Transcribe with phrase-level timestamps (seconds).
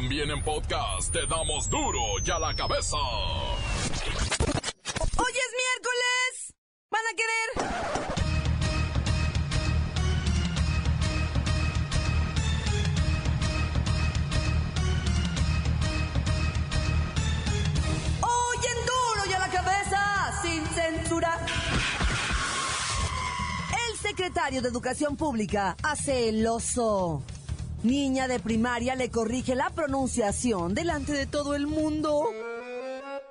[0.00, 2.96] También en podcast te damos duro y a la cabeza.
[5.16, 6.54] Hoy es miércoles.
[6.88, 7.48] ¿Van a querer?
[18.22, 21.44] Hoy en duro y la cabeza, sin censura.
[23.88, 27.24] El secretario de Educación Pública hace el oso.
[27.88, 32.26] Niña de primaria le corrige la pronunciación delante de todo el mundo.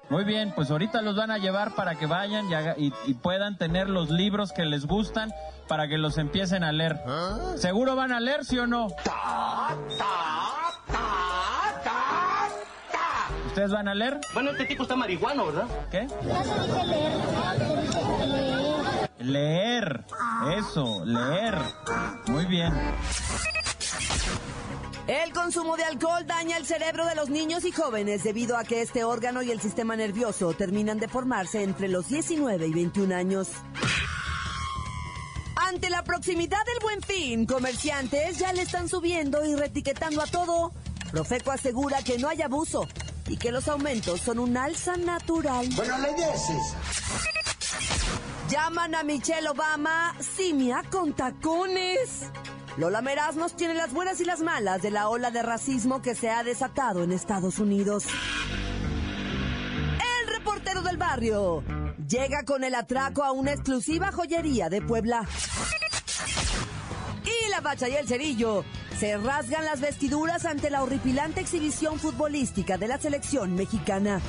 [0.09, 3.13] Muy bien, pues ahorita los van a llevar para que vayan y, haga- y- y
[3.13, 5.31] puedan tener los libros que les gustan
[5.67, 6.97] para que los empiecen a leer.
[7.57, 8.87] ¿Seguro van a leer, sí o no?
[13.45, 14.19] ¿Ustedes van a leer?
[14.33, 15.65] Bueno, este tipo está marihuano, ¿verdad?
[15.91, 16.07] ¿Qué?
[19.19, 20.03] Leer.
[20.57, 21.57] Eso, leer.
[22.27, 22.73] Muy bien.
[25.07, 28.81] El consumo de alcohol daña el cerebro de los niños y jóvenes debido a que
[28.81, 33.47] este órgano y el sistema nervioso terminan de formarse entre los 19 y 21 años.
[35.55, 40.73] Ante la proximidad del buen fin, comerciantes ya le están subiendo y retiquetando a todo.
[41.09, 42.85] Profeco asegura que no hay abuso
[43.29, 45.69] y que los aumentos son un alza natural.
[45.77, 46.77] Bueno, la idea es esa.
[48.49, 52.29] Llaman a Michelle Obama simia con tacones.
[52.77, 56.13] Lola Meraz nos tiene las buenas y las malas de la ola de racismo que
[56.13, 58.05] se ha desatado en Estados Unidos.
[60.23, 61.63] El reportero del barrio
[62.07, 65.27] llega con el atraco a una exclusiva joyería de Puebla.
[67.25, 68.63] Y la bacha y el cerillo
[68.99, 74.21] se rasgan las vestiduras ante la horripilante exhibición futbolística de la selección mexicana.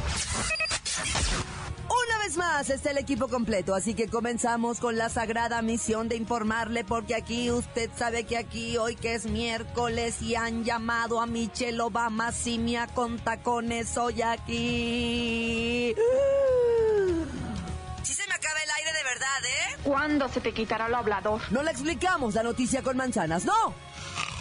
[2.38, 7.16] Más está el equipo completo, así que comenzamos con la sagrada misión de informarle, porque
[7.16, 12.30] aquí usted sabe que aquí hoy que es miércoles y han llamado a Michelle Obama
[12.30, 15.96] simia con tacones hoy aquí.
[18.04, 19.76] Si se me acaba el aire de verdad, ¿eh?
[19.82, 21.40] ¿Cuándo se te quitará lo hablador?
[21.50, 23.74] No le explicamos la noticia con manzanas, no.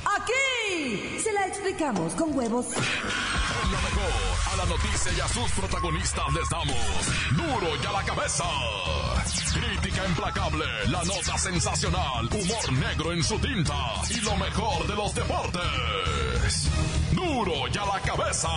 [0.06, 2.68] Aquí se la explicamos con huevos.
[2.74, 4.12] En lo mejor,
[4.52, 6.78] a la noticia y a sus protagonistas les damos
[7.32, 8.46] duro y a la cabeza.
[9.54, 15.14] Crítica implacable, la nota sensacional, humor negro en su tinta y lo mejor de los
[15.14, 16.70] deportes.
[17.12, 18.50] Duro y a la cabeza.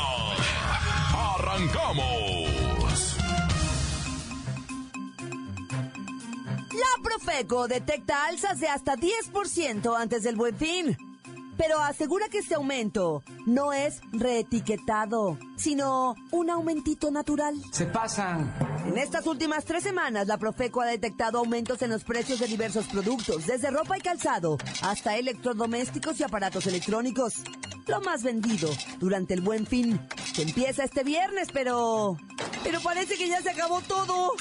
[1.36, 2.50] Arrancamos.
[6.72, 11.09] La Profeco detecta alzas de hasta 10% antes del buen fin.
[11.60, 17.54] Pero asegura que este aumento no es reetiquetado, sino un aumentito natural.
[17.71, 18.50] Se pasan.
[18.87, 22.87] En estas últimas tres semanas, la Profeco ha detectado aumentos en los precios de diversos
[22.87, 27.34] productos, desde ropa y calzado hasta electrodomésticos y aparatos electrónicos.
[27.87, 30.00] Lo más vendido durante el buen fin,
[30.34, 32.16] que empieza este viernes, pero...
[32.65, 34.32] Pero parece que ya se acabó todo.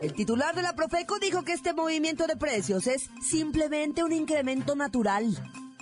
[0.00, 4.74] El titular de la Profeco dijo que este movimiento de precios es simplemente un incremento
[4.76, 5.36] natural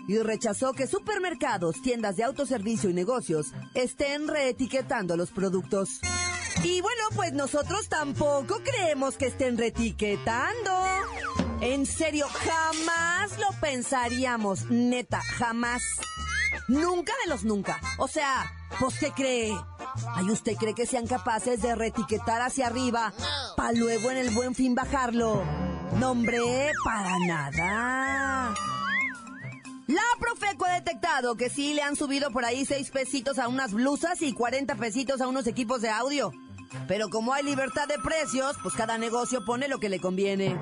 [0.06, 6.00] y rechazó que supermercados, tiendas de autoservicio y negocios estén reetiquetando los productos.
[6.62, 10.70] Y bueno, pues nosotros tampoco creemos que estén reetiquetando.
[11.60, 15.82] En serio, jamás lo pensaríamos, neta, jamás.
[16.68, 17.80] Nunca de los nunca.
[17.98, 19.52] O sea, ¿pues qué cree?
[20.14, 23.12] ¿Ay, usted cree que sean capaces de reetiquetar hacia arriba
[23.56, 25.42] para luego en el buen fin bajarlo?
[25.98, 28.54] No, hombre, para nada.
[29.86, 33.72] La Profeco ha detectado que sí le han subido por ahí seis pesitos a unas
[33.72, 36.32] blusas y 40 pesitos a unos equipos de audio.
[36.88, 40.58] Pero como hay libertad de precios, pues cada negocio pone lo que le conviene.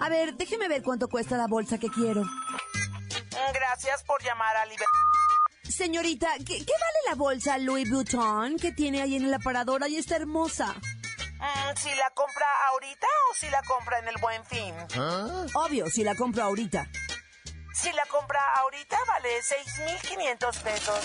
[0.00, 2.22] A ver, déjeme ver cuánto cuesta la bolsa que quiero.
[3.52, 4.86] Gracias por llamar a Libertad.
[5.62, 9.82] Señorita, ¿qué, qué vale la bolsa Louis Vuitton que tiene ahí en el aparador?
[9.82, 10.74] Ahí está hermosa.
[10.74, 14.74] Mm, si la compra ahorita o si la compra en el buen fin.
[15.54, 16.88] Obvio, si la compro ahorita.
[17.74, 21.00] Si la compra ahorita vale 6.500 pesos.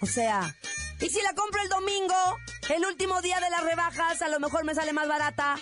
[0.00, 0.54] O sea,
[1.00, 2.38] ¿y si la compro el domingo?
[2.68, 5.56] El último día de las rebajas, a lo mejor me sale más barata.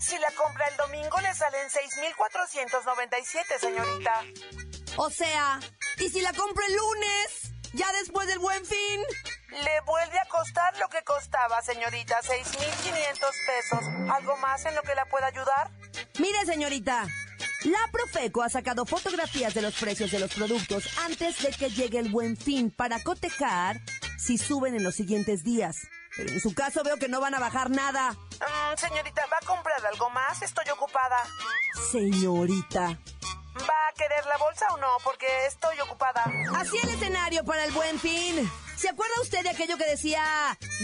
[0.00, 4.24] Si la compra el domingo, le salen 6.497, señorita.
[4.96, 5.60] O sea,
[5.98, 7.52] ¿y si la compro el lunes?
[7.74, 9.00] Ya después del buen fin.
[9.50, 13.80] Le vuelve a costar lo que costaba, señorita, 6.500 pesos.
[14.10, 15.70] ¿Algo más en lo que la pueda ayudar?
[16.18, 17.06] Mire, señorita,
[17.64, 21.98] La Profeco ha sacado fotografías de los precios de los productos antes de que llegue
[21.98, 23.80] el buen fin para cotejar
[24.18, 25.76] si suben en los siguientes días.
[26.20, 28.10] Pero en su caso veo que no van a bajar nada.
[28.12, 30.42] Mm, señorita, ¿va a comprar algo más?
[30.42, 31.16] Estoy ocupada.
[31.90, 32.88] Señorita.
[32.88, 34.98] ¿Va a querer la bolsa o no?
[35.02, 36.30] Porque estoy ocupada.
[36.56, 38.52] Así el escenario para el buen fin.
[38.76, 40.22] ¿Se acuerda usted de aquello que decía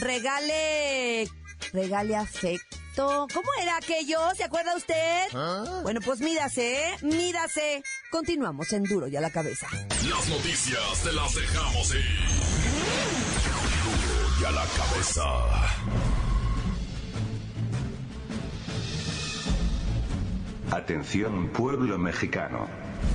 [0.00, 1.30] regale.
[1.74, 3.26] regale afecto?
[3.34, 4.34] ¿Cómo era aquello?
[4.34, 5.26] ¿Se acuerda usted?
[5.82, 6.96] Bueno, pues mídase, ¿eh?
[7.02, 7.82] mídase.
[8.10, 9.66] Continuamos en Duro y a la cabeza.
[10.08, 13.05] Las noticias te las dejamos ir.
[14.40, 15.22] Y a la cabeza.
[20.70, 22.68] Atención pueblo mexicano.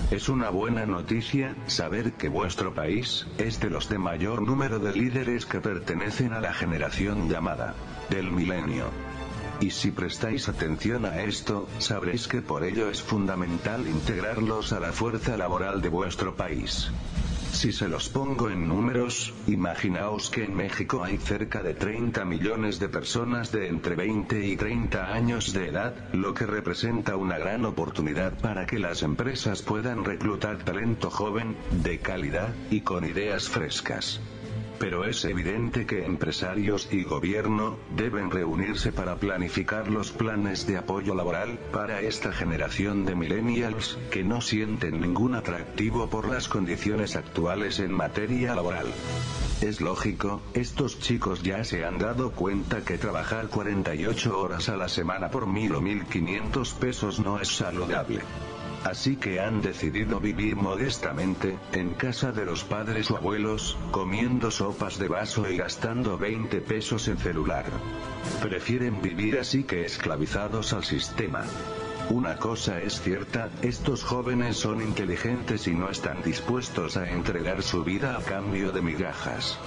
[0.10, 4.94] Es una buena noticia saber que vuestro país es de los de mayor número de
[4.94, 7.76] líderes que pertenecen a la generación llamada
[8.10, 8.86] del milenio.
[9.60, 14.92] Y si prestáis atención a esto, sabréis que por ello es fundamental integrarlos a la
[14.92, 16.90] fuerza laboral de vuestro país.
[17.52, 22.80] Si se los pongo en números, imaginaos que en México hay cerca de 30 millones
[22.80, 27.66] de personas de entre 20 y 30 años de edad, lo que representa una gran
[27.66, 34.20] oportunidad para que las empresas puedan reclutar talento joven, de calidad, y con ideas frescas
[34.82, 41.14] pero es evidente que empresarios y gobierno deben reunirse para planificar los planes de apoyo
[41.14, 47.80] laboral para esta generación de millennials que no sienten ningún atractivo por las condiciones actuales
[47.80, 48.88] en materia laboral.
[49.62, 54.90] Es lógico, estos chicos ya se han dado cuenta que trabajar 48 horas a la
[54.90, 58.22] semana por mil o 1500 pesos no es saludable.
[58.84, 64.98] Así que han decidido vivir modestamente, en casa de los padres o abuelos, comiendo sopas
[64.98, 67.66] de vaso y gastando 20 pesos en celular.
[68.42, 71.46] Prefieren vivir así que esclavizados al sistema.
[72.10, 77.84] Una cosa es cierta, estos jóvenes son inteligentes y no están dispuestos a entregar su
[77.84, 79.58] vida a cambio de migajas.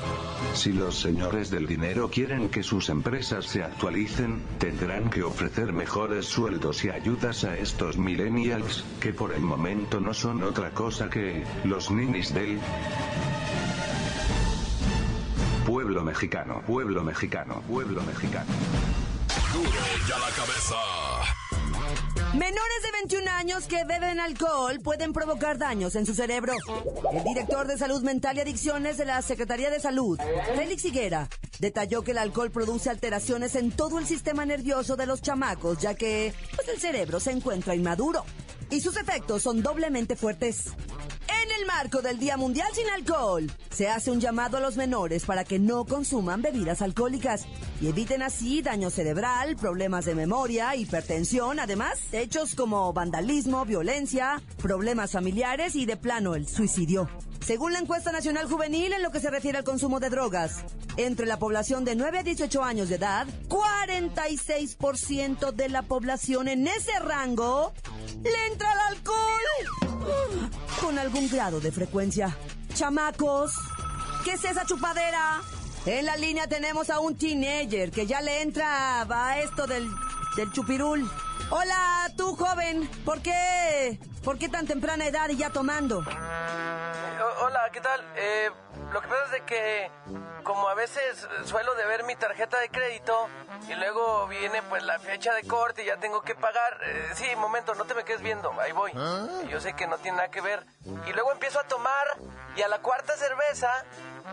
[0.55, 6.27] Si los señores del dinero quieren que sus empresas se actualicen, tendrán que ofrecer mejores
[6.27, 11.45] sueldos y ayudas a estos millennials, que por el momento no son otra cosa que
[11.65, 12.59] los ninis del
[15.65, 18.53] pueblo mexicano, pueblo mexicano, pueblo mexicano.
[19.53, 19.71] Duro
[20.09, 21.54] y a la cabeza.
[22.35, 26.55] Menores de 21 años que beben alcohol pueden provocar daños en su cerebro.
[27.13, 30.19] El director de Salud Mental y Adicciones de la Secretaría de Salud,
[30.57, 31.29] Félix Higuera,
[31.61, 35.95] detalló que el alcohol produce alteraciones en todo el sistema nervioso de los chamacos, ya
[35.95, 38.25] que pues, el cerebro se encuentra inmaduro
[38.69, 40.73] y sus efectos son doblemente fuertes.
[41.29, 45.25] En el marco del Día Mundial sin Alcohol, se hace un llamado a los menores
[45.25, 47.47] para que no consuman bebidas alcohólicas
[47.81, 55.13] y eviten así daño cerebral, problemas de memoria, hipertensión, además hechos como vandalismo, violencia, problemas
[55.13, 57.09] familiares y de plano el suicidio.
[57.45, 60.65] Según la encuesta nacional juvenil en lo que se refiere al consumo de drogas,
[60.97, 66.67] entre la población de 9 a 18 años de edad, 46% de la población en
[66.67, 67.75] ese rango
[68.23, 69.94] le entra al alcohol
[70.81, 72.37] con algún grado de frecuencia.
[72.75, 73.53] Chamacos,
[74.25, 75.41] ¿qué es esa chupadera?
[75.87, 79.89] En la línea tenemos a un teenager que ya le entra a esto del,
[80.37, 81.09] del chupirul.
[81.51, 83.99] Hola, tú joven, ¿por qué?
[84.25, 86.03] ¿Por qué tan temprana edad y ya tomando?
[87.41, 88.01] Hola, ¿qué tal?
[88.17, 88.51] Eh,
[88.93, 89.91] lo que pasa es de que
[90.43, 93.29] como a veces suelo de ver mi tarjeta de crédito
[93.69, 96.81] y luego viene pues la fecha de corte y ya tengo que pagar.
[96.85, 98.93] Eh, sí, momento, no te me quedes viendo, ahí voy.
[99.49, 100.65] Yo sé que no tiene nada que ver.
[101.07, 102.07] Y luego empiezo a tomar
[102.57, 103.85] y a la cuarta cerveza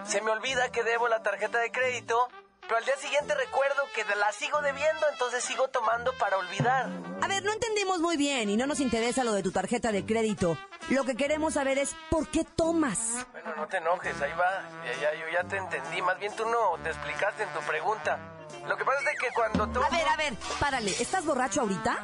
[0.03, 2.27] se me olvida que debo la tarjeta de crédito
[2.71, 6.89] pero al día siguiente recuerdo que la sigo debiendo, entonces sigo tomando para olvidar.
[7.21, 10.05] A ver, no entendimos muy bien y no nos interesa lo de tu tarjeta de
[10.05, 10.57] crédito.
[10.87, 13.27] Lo que queremos saber es por qué tomas.
[13.33, 14.61] Bueno, no te enojes, ahí va.
[14.85, 16.01] Ya, ya, yo ya te entendí.
[16.01, 18.17] Más bien tú no te explicaste en tu pregunta.
[18.65, 19.85] Lo que pasa es que cuando tomo...
[19.85, 20.91] A ver, a ver, párale.
[20.91, 21.99] ¿Estás borracho ahorita?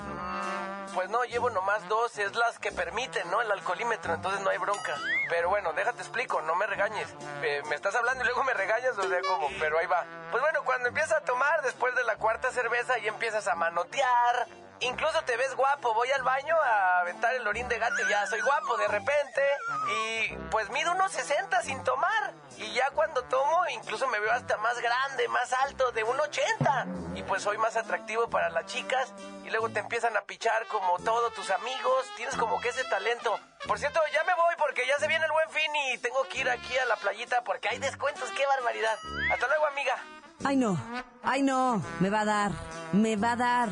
[0.97, 3.39] Pues no, llevo nomás dos, es las que permiten, ¿no?
[3.39, 4.95] El alcoholímetro, entonces no hay bronca.
[5.29, 7.07] Pero bueno, déjate explico, no me regañes.
[7.43, 10.03] Eh, me estás hablando y luego me regañas, o sea, como, pero ahí va.
[10.31, 14.47] Pues bueno, cuando empiezas a tomar después de la cuarta cerveza y empiezas a manotear,
[14.79, 18.41] Incluso te ves guapo, voy al baño a aventar el orín de gato ya soy
[18.41, 19.41] guapo de repente.
[19.89, 22.33] Y pues mido unos 60 sin tomar.
[22.57, 26.87] Y ya cuando tomo, incluso me veo hasta más grande, más alto, de un 80.
[27.15, 29.13] Y pues soy más atractivo para las chicas.
[29.45, 32.05] Y luego te empiezan a pichar como todos tus amigos.
[32.15, 33.39] Tienes como que ese talento.
[33.67, 36.39] Por cierto, ya me voy porque ya se viene el buen fin y tengo que
[36.39, 38.29] ir aquí a la playita porque hay descuentos.
[38.31, 38.97] ¡Qué barbaridad!
[39.31, 39.95] Hasta luego, amiga.
[40.43, 40.77] Ay, no.
[41.23, 41.81] Ay, no.
[41.99, 42.51] Me va a dar.
[42.91, 43.69] Me va a dar.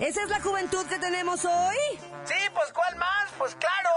[0.00, 1.76] ¿Esa es la juventud que tenemos hoy?
[2.24, 3.30] Sí, pues ¿cuál más?
[3.36, 3.90] Pues claro.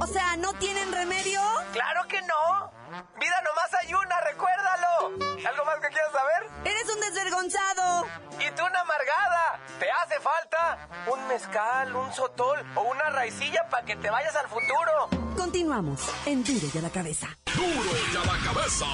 [0.00, 1.40] O sea, ¿no tienen remedio?
[1.72, 2.75] Claro que no.
[3.20, 5.26] Vida nomás hay una, recuérdalo.
[5.46, 6.50] ¿Algo más que quieras saber?
[6.64, 8.06] Eres un desvergonzado.
[8.40, 9.60] Y tú una amargada.
[9.78, 14.48] ¿Te hace falta un mezcal, un sotol o una raicilla para que te vayas al
[14.48, 15.08] futuro?
[15.36, 17.28] Continuamos en Duro y a la cabeza.
[17.54, 18.86] Duro y a la cabeza.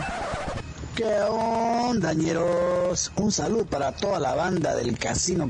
[0.94, 3.10] ¿Qué onda, ñeros?
[3.16, 5.48] Un saludo para toda la banda del casino.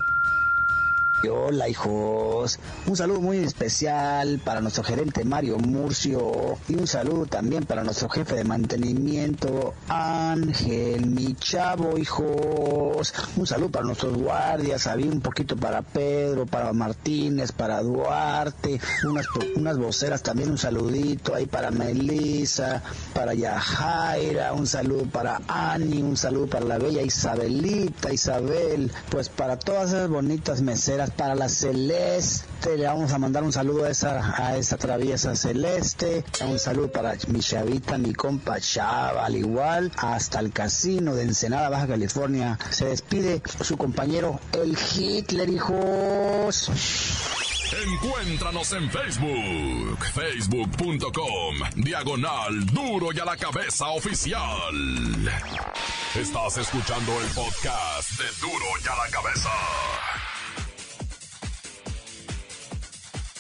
[1.31, 7.65] Hola hijos, un saludo muy especial para nuestro gerente Mario Murcio y un saludo también
[7.65, 15.13] para nuestro jefe de mantenimiento Ángel, mi chavo hijos, un saludo para nuestros guardias, había
[15.13, 21.47] un poquito para Pedro, para Martínez, para Duarte, unas, unas voceras también un saludito ahí
[21.47, 22.83] para Melissa,
[23.15, 29.57] para Yajaira, un saludo para Ani, un saludo para la bella Isabelita, Isabel, pues para
[29.57, 34.35] todas esas bonitas meseras para la Celeste, le vamos a mandar un saludo a esa,
[34.37, 40.41] a esa traviesa Celeste, un saludo para mi chavita, mi compa Chava, al igual, hasta
[40.41, 42.59] el casino de Ensenada, Baja California.
[42.71, 46.71] Se despide su compañero el Hitler, hijos.
[47.73, 54.43] Encuéntranos en Facebook, facebook.com, diagonal duro y a la cabeza oficial.
[56.15, 59.51] Estás escuchando el podcast de duro y a la cabeza.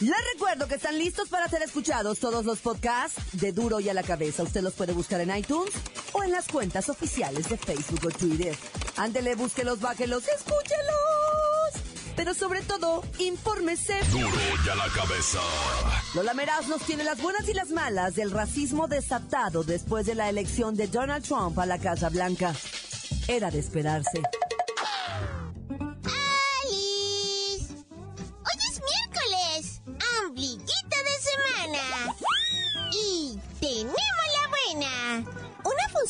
[0.02, 3.94] Les recuerdo que están listos para ser escuchados todos los podcasts de Duro y a
[3.94, 4.42] la Cabeza.
[4.42, 5.73] Usted los puede buscar en iTunes
[6.12, 8.56] o en las cuentas oficiales de Facebook o Twitter.
[8.97, 11.85] Ándele, búsquelos, bájelos, escúchelos.
[12.16, 13.94] Pero sobre todo, infórmese.
[14.11, 14.28] Duro
[14.66, 15.38] y a la cabeza.
[16.16, 20.28] Lola Meraz nos tiene las buenas y las malas del racismo desatado después de la
[20.28, 22.52] elección de Donald Trump a la Casa Blanca.
[23.28, 24.21] Era de esperarse.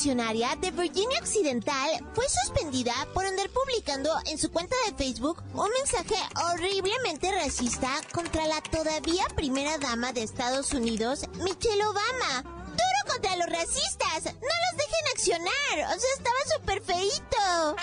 [0.05, 6.17] De Virginia Occidental fue suspendida por andar publicando en su cuenta de Facebook un mensaje
[6.45, 12.43] horriblemente racista contra la todavía primera dama de Estados Unidos, Michelle Obama.
[12.43, 14.25] ¡Duro contra los racistas!
[14.25, 15.97] ¡No los dejen accionar!
[15.97, 17.77] O sea, estaba súper feíto.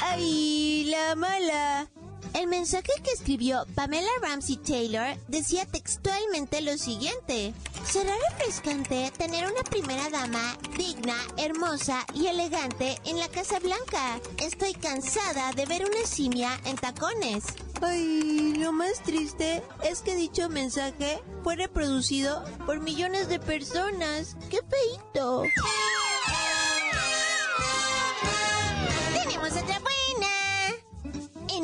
[0.00, 1.88] ¡Ay, la mala!
[2.34, 7.52] El mensaje que escribió Pamela Ramsey Taylor decía textualmente lo siguiente.
[7.84, 14.20] Será refrescante tener una primera dama digna, hermosa y elegante en la Casa Blanca.
[14.38, 17.44] Estoy cansada de ver una simia en tacones.
[17.82, 24.36] Ay, lo más triste es que dicho mensaje fue reproducido por millones de personas.
[24.48, 25.42] ¡Qué feito!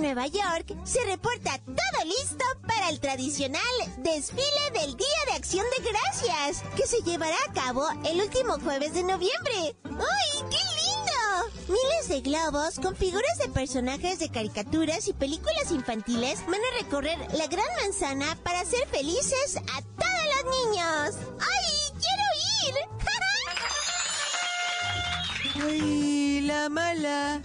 [0.01, 3.61] Nueva York se reporta todo listo para el tradicional
[3.99, 8.95] desfile del Día de Acción de Gracias, que se llevará a cabo el último jueves
[8.95, 9.77] de noviembre.
[9.85, 11.19] ¡Ay, qué lindo!
[11.69, 17.19] Miles de globos con figuras de personajes de caricaturas y películas infantiles van a recorrer
[17.35, 21.17] la Gran Manzana para hacer felices a todos los niños.
[21.41, 22.25] ¡Ay, quiero
[22.63, 22.75] ir!
[25.65, 27.43] ¡Ay, la mala!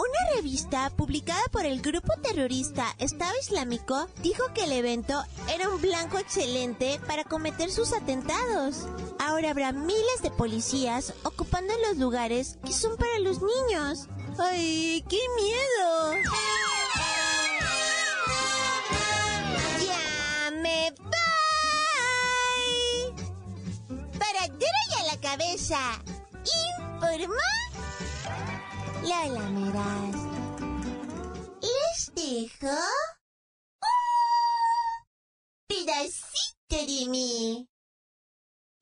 [0.00, 5.78] Una revista publicada por el grupo terrorista Estado Islámico dijo que el evento era un
[5.78, 8.88] blanco excelente para cometer sus atentados.
[9.18, 14.08] Ahora habrá miles de policías ocupando los lugares que son para los niños.
[14.38, 16.14] ¡Ay, qué miedo!
[19.86, 21.18] ¡Ya me voy!
[24.18, 26.02] Para duro y a la cabeza,
[27.02, 27.69] informó
[29.02, 30.16] Lola Meraz.
[31.62, 32.76] Les dejo
[33.80, 33.86] un
[35.66, 37.68] pedacito de mí.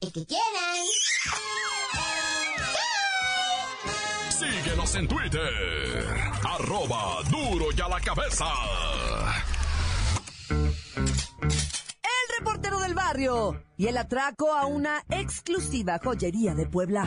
[0.01, 0.85] El que quieran.
[4.31, 6.05] Síguenos en Twitter.
[6.45, 8.47] Arroba duro y a la cabeza.
[10.51, 17.05] El reportero del barrio y el atraco a una exclusiva joyería de Puebla.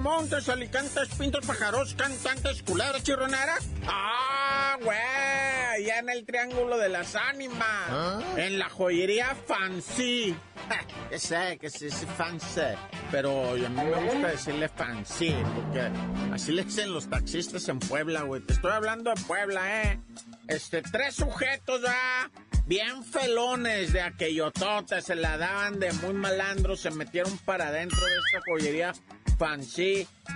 [0.00, 3.68] Montes, alicantes, pintos, pájaros, cantantes, culeras, chirroneras.
[3.86, 10.34] Ah, güey, ya en el Triángulo de las Ánimas, en la joyería Fancy.
[10.70, 12.60] Ja, sé que sí es fancy,
[13.10, 15.90] pero a mí me gusta decirle fancy, porque
[16.32, 18.40] así le dicen los taxistas en Puebla, güey.
[18.40, 20.00] Te estoy hablando de Puebla, ¿eh?
[20.48, 22.30] Este, tres sujetos, ah,
[22.64, 28.12] bien felones de aquellotote, se la daban de muy malandros, se metieron para adentro de
[28.14, 28.94] esta joyería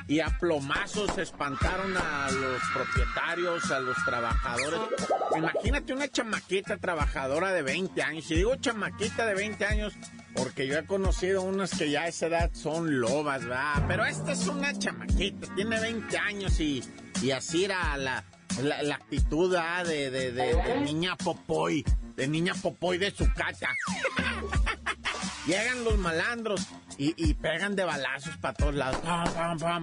[0.08, 4.80] y a plomazos espantaron a los propietarios, a los trabajadores.
[5.36, 8.30] Imagínate una chamaquita trabajadora de 20 años.
[8.30, 9.92] Y digo chamaquita de 20 años
[10.34, 13.84] porque yo he conocido unas que ya a esa edad son lobas, ¿verdad?
[13.86, 16.82] Pero esta es una chamaquita, tiene 20 años y,
[17.20, 18.24] y así era la,
[18.62, 21.84] la, actitud de, de, de, de niña popoy,
[22.16, 23.68] de niña popoy de su casa.
[25.46, 28.96] Llegan los malandros y, y pegan de balazos para todos lados.
[28.98, 29.82] Pam, pam,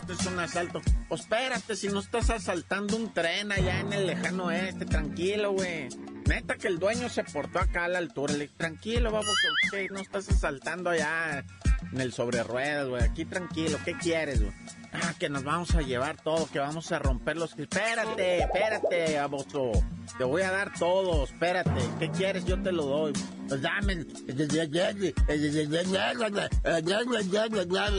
[0.00, 0.80] este es un asalto.
[1.08, 5.88] Pues espérate, si no estás asaltando un tren allá en el lejano oeste, tranquilo, güey.
[6.26, 8.32] Neta que el dueño se portó acá a la altura.
[8.34, 9.34] Le dije, tranquilo, vamos,
[9.66, 11.44] ok, no estás asaltando allá
[11.92, 13.02] en el sobre ruedas, güey.
[13.02, 14.52] Aquí tranquilo, ¿qué quieres, güey?
[14.94, 17.58] Ah, que nos vamos a llevar todo, que vamos a romper los...
[17.58, 19.72] Espérate, espérate, abuso.
[20.18, 21.80] Te voy a dar todo, espérate.
[21.98, 22.44] ¿Qué quieres?
[22.44, 23.12] Yo te lo doy.
[23.48, 24.04] Pues dame.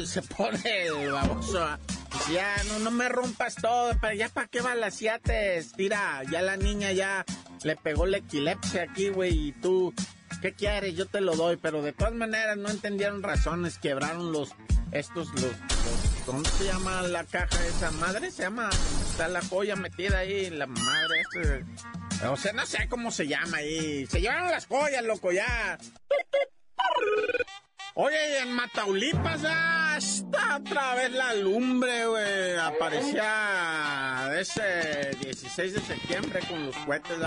[0.05, 1.67] Se pone baboso.
[2.31, 5.73] Ya, no, no me rompas todo, ya para qué balaciates.
[5.73, 7.25] Tira, ya la niña ya
[7.63, 9.93] le pegó la equilepsia aquí, güey, y tú...
[10.41, 10.95] ¿Qué quieres?
[10.95, 14.49] Yo te lo doy, pero de todas maneras no entendieron razones, quebraron los,
[14.91, 17.91] estos, los, los ¿cómo se llama la caja esa?
[17.91, 18.69] Madre se llama,
[19.09, 21.23] está la joya metida ahí, la madre,
[22.29, 25.77] o sea, no sé cómo se llama ahí, se llevaron las joyas, loco, ya.
[27.95, 32.55] Oye, en Mataulipas ya está otra vez la lumbre, güey.
[32.57, 34.02] Aparecía
[34.33, 37.17] ese 16 de septiembre con los cohetes.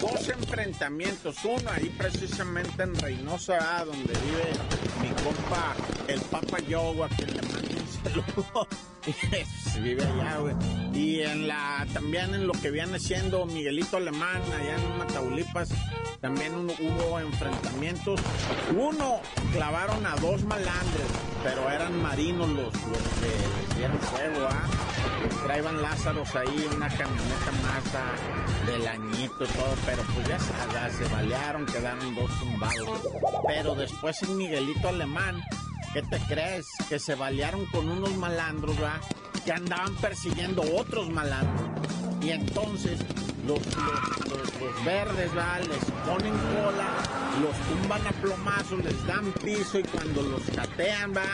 [0.00, 1.36] Dos enfrentamientos.
[1.44, 4.52] Uno ahí precisamente en Reynosa, donde vive
[5.00, 5.74] mi compa,
[6.08, 8.68] el Papa Yoga, que le un saludo.
[9.82, 10.38] vive allá.
[10.92, 15.70] Y en la, también en lo que viene siendo Miguelito Alemán, allá en Mataulipas,
[16.20, 18.20] también hubo enfrentamientos.
[18.76, 19.20] Uno,
[19.52, 21.06] clavaron a dos malandres,
[21.42, 23.28] pero eran marinos los, los que
[23.58, 24.66] les dieron fuego, ¿ah?
[25.44, 30.38] Traían Lázaros ahí, una camioneta masa del añito y todo, pero pues ya
[30.72, 33.00] ya se balearon, quedaron dos tumbados.
[33.46, 35.42] Pero después en Miguelito Alemán,
[35.92, 36.68] ¿qué te crees?
[36.88, 39.00] Que se balearon con unos malandros, ¿verdad?
[39.44, 42.11] Que andaban persiguiendo otros malandros.
[42.22, 42.98] Y entonces
[43.46, 45.58] los, los, los- los verdes, ¿va?
[45.58, 46.88] Les ponen cola,
[47.40, 51.24] los tumban a plomazos, les dan piso y cuando los catean, va,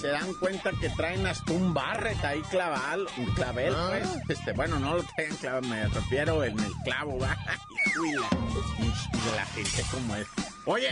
[0.00, 4.08] se dan cuenta que traen hasta un barret ahí clavado, un clavel, pues.
[4.38, 7.36] Este, bueno, no lo traen clavado, me refiero en el clavo, va.
[8.00, 8.28] Uy, la,
[8.82, 10.26] y la gente como es.
[10.64, 10.90] Oye,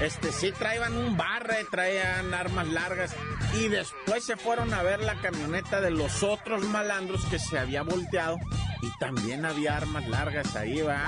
[0.00, 3.14] este sí traían un barre, traían armas largas
[3.54, 7.82] y después se fueron a ver la camioneta de los otros malandros que se había
[7.82, 8.36] volteado
[8.82, 11.06] y también había armas largas ahí, va.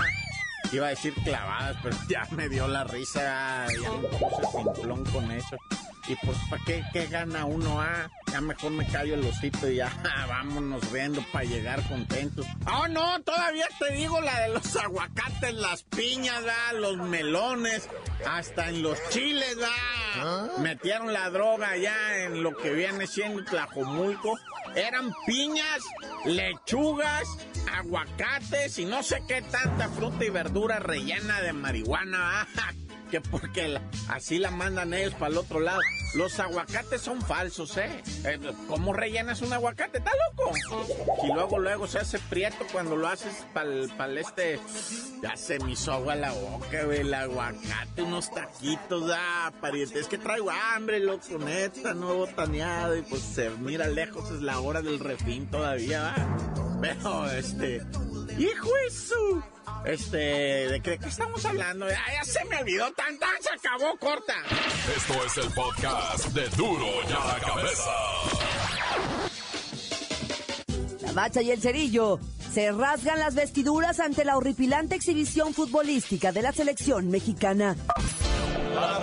[0.73, 5.31] Iba a decir clavadas, pero ya me dio la risa, ya me puse simplón con
[5.31, 5.57] eso.
[6.09, 7.81] Y pues, ¿para qué, qué gana uno?
[7.81, 9.93] Ah, ya mejor me callo el osito y ya
[10.29, 12.47] vámonos viendo para llegar contentos.
[12.67, 16.81] Oh, no, todavía te digo la de los aguacates, las piñas, ¿verdad?
[16.81, 17.89] los melones,
[18.27, 20.02] hasta en los chiles, ¿verdad?
[20.59, 24.38] Metieron la droga allá en lo que viene siendo Tlajomulco.
[24.75, 25.83] Eran piñas,
[26.25, 27.29] lechugas,
[27.72, 32.75] aguacates y no sé qué tanta fruta y verdura rellena de marihuana, ¿verdad?
[33.12, 35.81] que porque así la mandan ellos para el otro lado.
[36.14, 37.90] Los aguacates son falsos, ¿eh?
[38.25, 39.98] Eh, ¿Cómo rellenas un aguacate?
[39.98, 40.51] ¿Está loco?
[41.22, 43.68] Y luego, luego se hace prieto cuando lo haces para
[44.11, 44.59] el este...
[45.22, 50.01] Ya se me hizo agua la boca, güey, el aguacate, unos taquitos, ah, pariente.
[50.01, 54.59] Es que traigo hambre, loco, neta, no botaneado y pues se mira lejos, es la
[54.59, 56.79] hora del refín todavía, ¿va?
[56.81, 57.83] Pero, este...
[58.38, 59.52] ¡Hijo de su...
[59.85, 61.88] Este, ¿de qué, de qué estamos hablando?
[61.88, 64.35] Ya, ya se me olvidó, tan tan, se acabó, corta.
[64.97, 67.90] Esto es el podcast de Duro y a la cabeza.
[71.03, 72.21] La bacha y el cerillo
[72.53, 77.77] se rasgan las vestiduras ante la horripilante exhibición futbolística de la selección mexicana.
[78.75, 78.99] ¡La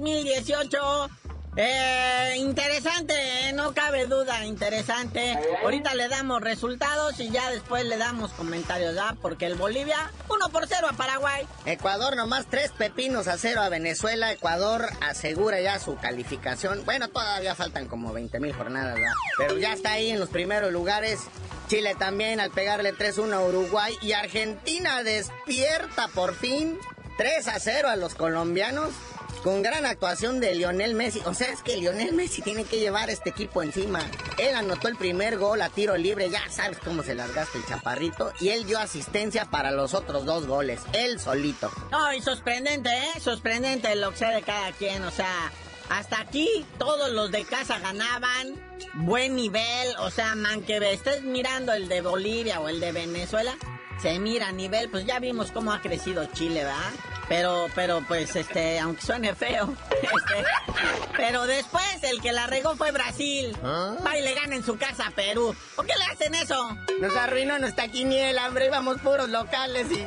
[0.00, 1.10] 2018.
[1.58, 3.14] Eh, interesante,
[3.48, 5.38] eh, no cabe duda, interesante.
[5.62, 9.16] Ahorita le damos resultados y ya después le damos comentarios, ¿ya?
[9.22, 11.46] Porque el Bolivia, 1 por 0 a Paraguay.
[11.64, 14.32] Ecuador nomás tres pepinos a cero a Venezuela.
[14.32, 16.84] Ecuador asegura ya su calificación.
[16.84, 18.98] Bueno, todavía faltan como 20 mil jornadas.
[19.38, 21.20] Pero ya está ahí en los primeros lugares.
[21.68, 23.96] Chile también al pegarle 3-1 a Uruguay.
[24.02, 26.78] Y Argentina despierta por fin
[27.16, 28.90] 3 a 0 a los colombianos
[29.46, 31.22] con gran actuación de Lionel Messi.
[31.24, 34.00] O sea, es que Lionel Messi tiene que llevar este equipo encima.
[34.38, 37.64] Él anotó el primer gol a tiro libre, ya sabes cómo se las gasta el
[37.64, 38.32] chaparrito.
[38.40, 41.70] Y él dio asistencia para los otros dos goles, él solito.
[41.92, 43.20] No, y sorprendente, ¿eh?
[43.20, 45.52] Sorprendente lo que sea de cada quien, o sea...
[45.88, 48.60] Hasta aquí todos los de casa ganaban,
[48.94, 53.56] buen nivel, o sea, man, que estés mirando el de Bolivia o el de Venezuela,
[54.00, 56.92] se mira a nivel, pues ya vimos cómo ha crecido Chile, ¿verdad?
[57.28, 60.44] Pero, pero, pues, este, aunque suene feo, este,
[61.16, 63.56] pero después el que la regó fue Brasil.
[63.64, 65.54] Va y le gana en su casa a Perú.
[65.74, 66.76] ¿Por qué le hacen eso?
[67.00, 70.04] Nos arruinó nuestra quiniela, hombre, íbamos puros locales y...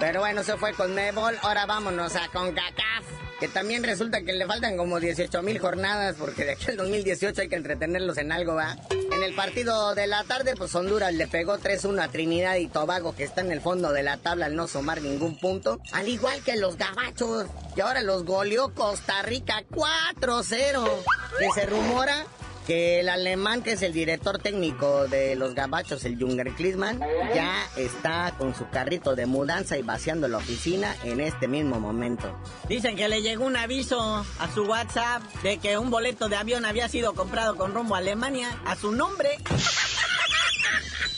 [0.00, 4.46] Pero bueno, se fue con Mebol, ahora vámonos a CONCACAF que también resulta que le
[4.46, 8.54] faltan como 18 mil jornadas, porque de aquí al 2018 hay que entretenerlos en algo,
[8.54, 8.76] ¿va?
[9.18, 13.16] En el partido de la tarde, pues Honduras le pegó 3-1 a Trinidad y Tobago,
[13.16, 16.40] que está en el fondo de la tabla al no sumar ningún punto, al igual
[16.44, 20.88] que los gabachos, que ahora los goleó Costa Rica 4-0,
[21.36, 22.26] que se rumora
[22.68, 27.00] que el alemán, que es el director técnico de los gabachos, el Junger Klinsmann,
[27.34, 32.30] ya está con su carrito de mudanza y vaciando la oficina en este mismo momento.
[32.68, 36.66] Dicen que le llegó un aviso a su WhatsApp de que un boleto de avión
[36.66, 39.38] había sido comprado con rumbo a Alemania a su nombre.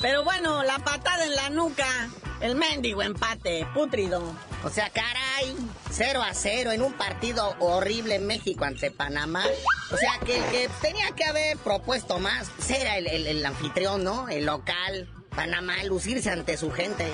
[0.00, 2.08] Pero bueno, la patada en la nuca,
[2.40, 4.22] el mendigo empate, putrido.
[4.64, 5.54] O sea, caray,
[5.90, 9.44] 0 a 0 en un partido horrible en México ante Panamá.
[9.92, 14.02] O sea, que el que tenía que haber propuesto más era el, el, el anfitrión,
[14.04, 14.28] ¿no?
[14.28, 17.06] El local, Panamá, lucirse ante su gente.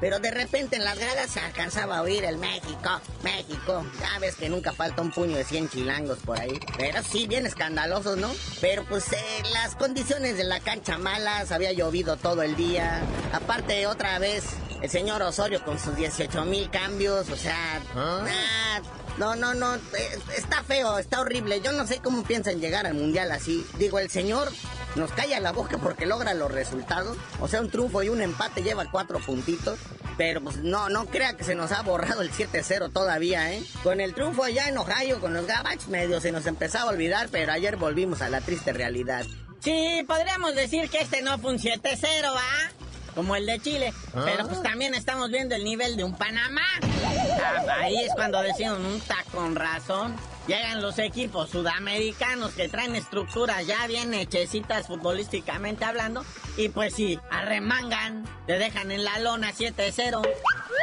[0.00, 3.84] Pero de repente en las gradas se alcanzaba a oír el México, México.
[4.00, 6.58] Ya ves que nunca falta un puño de 100 chilangos por ahí.
[6.76, 8.30] Pero sí, bien escandalosos, ¿no?
[8.60, 13.02] Pero pues eh, las condiciones de la cancha malas, había llovido todo el día.
[13.32, 14.44] Aparte, otra vez,
[14.82, 17.80] el señor Osorio con sus 18 mil cambios, o sea...
[17.94, 18.80] nah,
[19.18, 21.62] no, no, no, eh, está feo, está horrible.
[21.62, 23.66] Yo no sé cómo piensan llegar al mundial así.
[23.78, 24.52] Digo, el señor
[24.94, 27.16] nos calla la boca porque logra los resultados.
[27.40, 29.78] O sea, un triunfo y un empate lleva cuatro puntitos.
[30.18, 33.62] Pero pues no, no crea que se nos ha borrado el 7-0 todavía, ¿eh?
[33.82, 37.28] Con el triunfo allá en Ohio, con los Gabach, medio se nos empezaba a olvidar,
[37.30, 39.26] pero ayer volvimos a la triste realidad.
[39.60, 42.70] Sí, podríamos decir que este no fue un 7-0, ¿ah?
[43.16, 43.94] Como el de Chile.
[44.12, 46.66] Pero pues también estamos viendo el nivel de un Panamá.
[47.42, 50.14] Ah, ahí es cuando decimos, un ta con razón.
[50.46, 56.24] Llegan los equipos sudamericanos que traen estructuras ya bien hechecitas futbolísticamente hablando.
[56.58, 60.22] Y pues sí, arremangan, te dejan en la lona 7-0.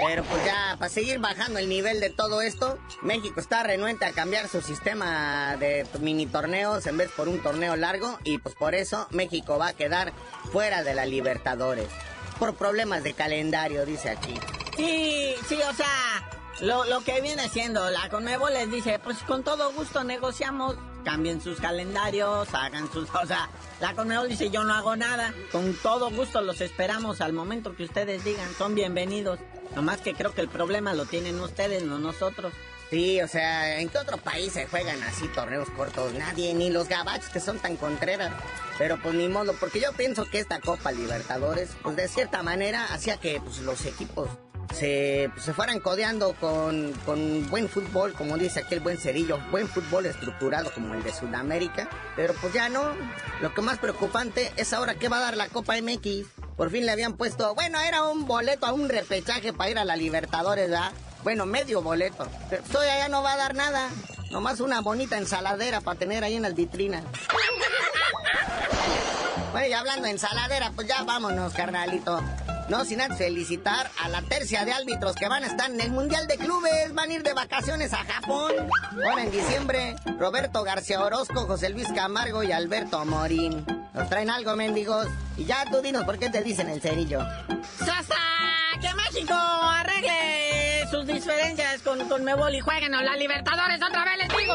[0.08, 4.12] Pero pues ya, para seguir bajando el nivel de todo esto, México está renuente a
[4.12, 8.17] cambiar su sistema de mini torneos en vez por un torneo largo.
[8.24, 10.13] Y pues por eso México va a quedar
[10.52, 11.88] fuera de la Libertadores.
[12.39, 14.34] Por problemas de calendario, dice aquí.
[14.76, 16.30] Sí, sí, o sea,
[16.62, 21.41] lo, lo que viene siendo, la Conmebol les dice, pues con todo gusto negociamos, cambien
[21.41, 23.10] sus calendarios, hagan sus...
[23.10, 27.34] O sea, la Conmebol dice, yo no hago nada, con todo gusto los esperamos al
[27.34, 29.39] momento que ustedes digan, son bienvenidos.
[29.76, 32.54] Nomás que creo que el problema lo tienen ustedes, no nosotros.
[32.94, 36.14] Sí, o sea, ¿en qué otro país se juegan así torneos cortos?
[36.14, 38.32] Nadie, ni los gabachos que son tan contreras.
[38.78, 42.86] Pero pues ni modo, porque yo pienso que esta Copa Libertadores, pues de cierta manera
[42.94, 44.30] hacía que pues, los equipos
[44.76, 49.68] se, pues, se fueran codeando con, con buen fútbol, como dice aquel buen cerillo, buen
[49.68, 51.90] fútbol estructurado como el de Sudamérica.
[52.16, 52.84] Pero pues ya no.
[53.42, 56.28] Lo que más preocupante es ahora qué va a dar la Copa MX.
[56.56, 59.84] Por fin le habían puesto, bueno, era un boleto a un repechaje para ir a
[59.84, 60.92] la Libertadores, ¿verdad?
[61.24, 62.28] Bueno, medio boleto.
[62.72, 63.90] Todavía ya no va a dar nada.
[64.32, 67.04] Nomás una bonita ensaladera para tener ahí en las vitrinas.
[69.52, 72.22] Bueno, y hablando de ensaladera, pues ya vámonos, carnalito.
[72.70, 75.92] No sin antes felicitar a la tercia de árbitros que van a estar en el
[75.92, 78.54] Mundial de Clubes, van a ir de vacaciones a Japón.
[79.06, 83.66] Ahora en diciembre, Roberto García Orozco, José Luis Camargo y Alberto Morín.
[83.94, 85.08] Nos traen algo, mendigos.
[85.38, 87.20] Y ya tú dinos por qué te dicen el cerillo.
[87.80, 88.16] ¡Sasa!
[88.82, 90.23] ¡Que México arregle
[90.94, 94.54] sus diferencias con, con Mebol y jueguen la Libertadores otra vez, les digo.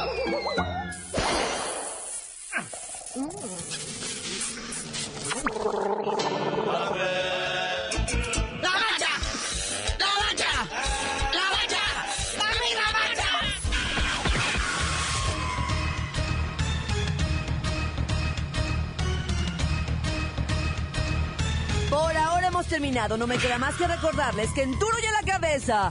[8.62, 9.08] ¡La mancha!
[9.98, 10.52] ¡La mancha!
[11.34, 11.82] ¡La mancha!
[12.38, 13.30] La mancha!
[21.90, 23.16] Por ahora hemos terminado.
[23.16, 25.90] No me queda más que recordarles que en duro y a la cabeza